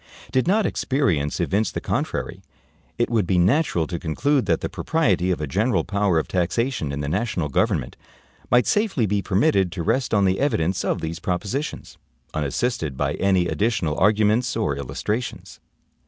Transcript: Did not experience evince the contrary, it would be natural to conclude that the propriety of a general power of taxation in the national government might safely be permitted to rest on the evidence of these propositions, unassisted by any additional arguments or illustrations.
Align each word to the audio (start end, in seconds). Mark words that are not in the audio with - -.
Did 0.31 0.47
not 0.47 0.65
experience 0.65 1.39
evince 1.39 1.71
the 1.71 1.79
contrary, 1.79 2.41
it 2.97 3.11
would 3.11 3.27
be 3.27 3.37
natural 3.37 3.85
to 3.85 3.99
conclude 3.99 4.47
that 4.47 4.61
the 4.61 4.67
propriety 4.67 5.29
of 5.29 5.39
a 5.39 5.45
general 5.45 5.83
power 5.83 6.17
of 6.17 6.27
taxation 6.27 6.91
in 6.91 7.01
the 7.01 7.07
national 7.07 7.49
government 7.49 7.95
might 8.49 8.65
safely 8.65 9.05
be 9.05 9.21
permitted 9.21 9.71
to 9.73 9.83
rest 9.83 10.11
on 10.11 10.25
the 10.25 10.39
evidence 10.39 10.83
of 10.83 11.01
these 11.01 11.19
propositions, 11.19 11.99
unassisted 12.33 12.97
by 12.97 13.13
any 13.13 13.45
additional 13.47 13.95
arguments 13.99 14.57
or 14.57 14.75
illustrations. 14.75 15.59